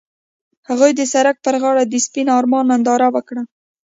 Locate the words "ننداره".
2.71-3.07